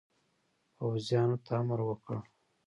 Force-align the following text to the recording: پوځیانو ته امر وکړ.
پوځیانو 0.77 1.37
ته 1.45 1.51
امر 1.61 1.79
وکړ. 1.85 2.17